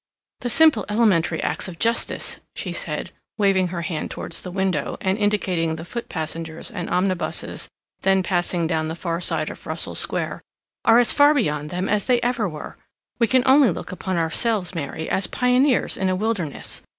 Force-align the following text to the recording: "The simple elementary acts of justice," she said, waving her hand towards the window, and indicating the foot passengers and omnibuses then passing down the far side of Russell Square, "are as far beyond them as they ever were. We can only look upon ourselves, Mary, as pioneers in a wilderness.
"The 0.39 0.49
simple 0.49 0.83
elementary 0.89 1.43
acts 1.43 1.67
of 1.67 1.77
justice," 1.77 2.39
she 2.55 2.73
said, 2.73 3.11
waving 3.37 3.67
her 3.67 3.83
hand 3.83 4.09
towards 4.09 4.41
the 4.41 4.49
window, 4.49 4.97
and 4.99 5.15
indicating 5.15 5.75
the 5.75 5.85
foot 5.85 6.09
passengers 6.09 6.71
and 6.71 6.89
omnibuses 6.89 7.69
then 8.01 8.23
passing 8.23 8.65
down 8.65 8.87
the 8.87 8.95
far 8.95 9.21
side 9.21 9.51
of 9.51 9.67
Russell 9.67 9.93
Square, 9.93 10.41
"are 10.85 10.97
as 10.97 11.11
far 11.13 11.35
beyond 11.35 11.69
them 11.69 11.87
as 11.87 12.07
they 12.07 12.19
ever 12.21 12.49
were. 12.49 12.79
We 13.19 13.27
can 13.27 13.43
only 13.45 13.69
look 13.69 13.91
upon 13.91 14.17
ourselves, 14.17 14.73
Mary, 14.73 15.07
as 15.07 15.27
pioneers 15.27 15.97
in 15.97 16.09
a 16.09 16.15
wilderness. 16.15 16.81